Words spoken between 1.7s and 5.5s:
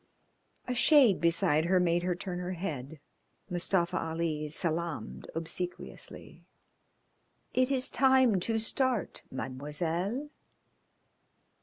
made her turn her head. Mustafa Ali salaamed